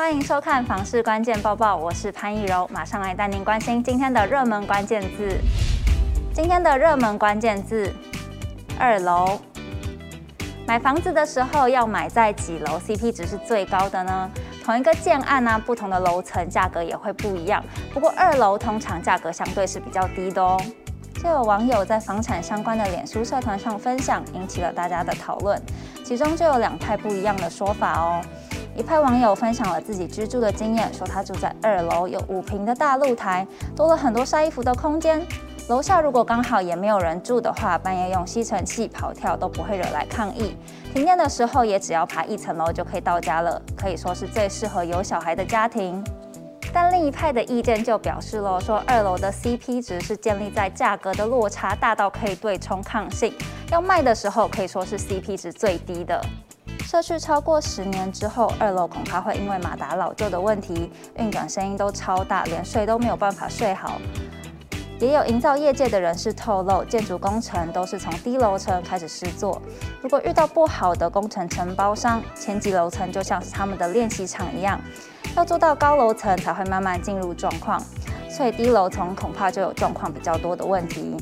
[0.00, 5.38] 欢迎收看房市关键报报，我是潘逸柔，马上来带您关心今天的热门关键字。
[6.32, 7.92] 今天的热门关键字：
[8.78, 9.38] 二楼。
[10.66, 14.30] 买房子的时候要买在几楼，CP 值是最高的呢？
[14.64, 17.62] 同一个建案呢、不同的楼层价格也会不一样。
[17.92, 20.58] 不过二楼通常价格相对是比较低的哦。
[21.22, 25.60] 就有网友在房产相关的脸书社团上分享，引起了大家的讨论。
[26.02, 28.22] 其中就有两派不一样的说法哦。
[28.80, 35.20] 一派网友分享了自己居住的经验，说他住在二楼，有五平的大露台，多了很多晒衣服的空间。
[35.68, 40.56] 楼下如果刚好也没有人住的话，半夜用吸尘器跑跳都不会惹来抗议。
[40.94, 46.02] 停电的时候也只要爬一层楼就可以到家了，可以说是最适合有小孩的家庭。
[46.72, 53.34] 但另一派的意见就表示了，说二楼的 CP 值是建立在价格的落差大到可以对冲抗性，
[53.70, 56.18] 要卖的时候可以说是 CP 值最低的。
[56.90, 64.00] 社区超过十年之后，二楼恐怕会因为马达老旧的问题，运转声音都超大，连睡都没有办法睡好。
[64.98, 69.62] 也有营造业界的人士透露，建筑工程都是从低楼层开始施作。
[70.02, 74.80] 如果遇到不好的工程承包商，前几楼层就像是他们的练习场一样。
[75.36, 77.80] 要做到高楼层才会慢慢进入状况，
[78.28, 81.16] 所以低楼层恐怕就有状况比较多的问题。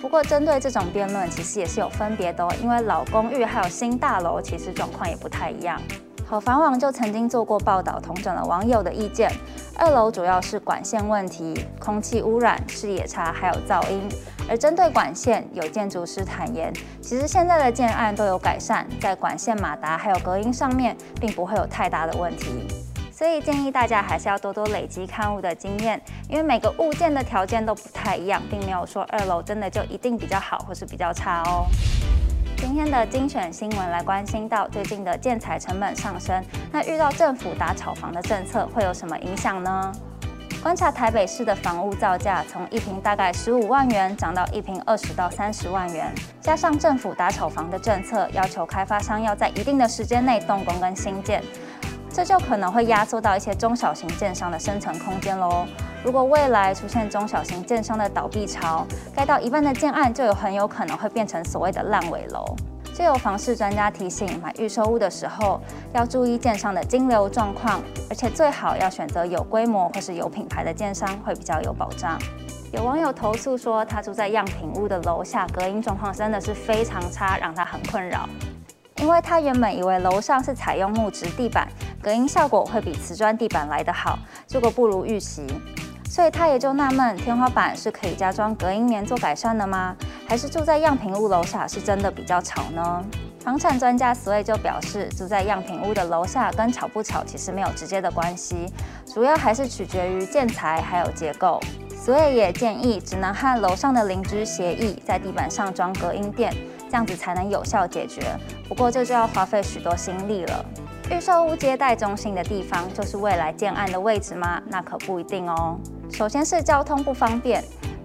[0.00, 5.80] 不过，针对这种辩论，其实也是有分别的哦，因为老公寓还有新大楼，其实状况也不太一样。
[6.26, 9.30] 好房网就曾经做过报道，统整了网友的意见。
[9.76, 14.08] 二楼主要是管线问题、空气污染、视野差，还有噪音。
[14.48, 22.66] 而针对管线，有建筑师坦言，其实现在的建案都有改善，在管线马达还有隔音上面，并不会有太大的问题。
[23.20, 31.66] 所以建议大家还是要多多累积看物的经验，因为每个物件的条件都不太一样，并没有说二楼真的就一定比较好或是比较差哦。
[32.56, 39.92] 今天的精选新闻来关心到最近的建材成本上升，那遇到政府打炒房的政策会有什么影响呢？
[40.62, 46.10] 观察台北市的房屋造价从一坪大概十五万元涨到一坪二十到三十万元，
[46.40, 51.44] 加上政府打炒房的政策，要求开发商要在一定的时间内动工跟新建。
[52.12, 55.64] 这就可能会压缩到一些中小型建商的生存空间喽。
[56.04, 62.44] 如果未来出现中小型建商的倒闭潮，盖到一半的建案就有很有可能会变成所谓的烂尾楼。
[62.92, 65.60] 就有房市专家提醒，买预售屋的时候
[65.94, 72.18] 要注意建商的金流状况，而且最好要选择有规模或是有品牌的建商，会比较有保障。
[72.72, 78.28] 有网友投诉说，他住在样品屋的楼下，隔音状况真的是非常差，让他很困扰。
[78.96, 81.66] 因为他原本以为楼上是采用木质地板。
[82.02, 85.46] 隔音效果会比瓷砖地板来得好，结果不如预期，
[86.08, 89.94] 所以他也就纳闷：天花板是可以加装隔音棉做改善的吗？
[90.26, 93.04] 还是住在样品屋楼下是真的比较吵呢？
[93.44, 98.66] 房产专家所以就表示，住在样品屋的楼下跟吵不吵其实没有直接的关系，
[99.06, 101.60] 主要还是取决于建材还有结构。
[102.02, 106.50] 所以也建议，只能和楼上的邻居协议，在地板上装隔音垫，
[106.90, 108.20] 这样子才能有效解决。
[108.68, 110.64] 不过这就要花费许多心力了。
[111.10, 114.60] 预售屋接待中心的地方，就是未来建案的位置吗？
[114.66, 115.78] 那可不一定哦。
[116.12, 117.64] 首先是交通不方便，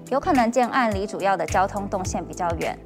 [0.09, 2.77] 有可能建案离主要的交通动线比较远。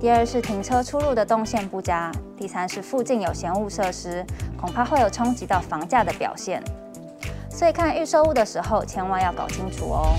[0.00, 2.10] 第二是停车出入的动线不佳。
[2.36, 4.24] 第三是附近有闲物设施，
[4.60, 6.62] 恐怕会有冲击到房价的表现。
[7.48, 10.16] 所以看预售屋的时候，千万要搞清楚哦。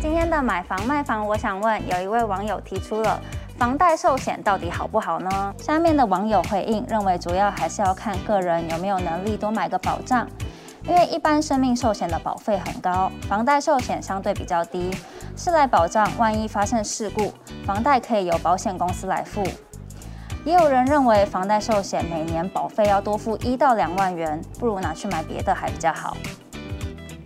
[0.00, 3.20] 今天的买房卖房，我想问，有一位网友提出了。
[3.58, 5.52] 房贷寿险到底好不好呢？
[5.58, 10.28] 下面的网友回应认为，主要还是要看个人有没有能力多买个保障，
[10.84, 14.96] 因为一般生命寿险的保费很高，房贷寿险相对比较低，
[15.36, 17.32] 是来保障万一发生事故，
[17.66, 19.42] 房贷可以由保险公司来付。
[20.44, 26.16] 也有人认为房贷寿险每年保费要多付一到两万元，不如拿去买别的还比较好。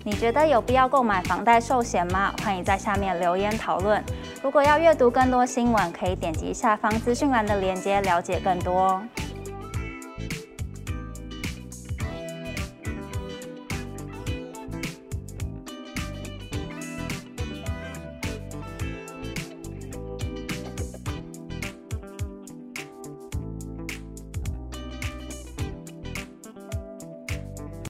[0.04, 2.34] 你觉得有必要购买房贷寿险吗？
[2.42, 4.02] 欢迎在下面留言讨论。
[4.42, 9.00] 如果要阅读更多新闻，可以点击下方资讯栏的链接了解更多。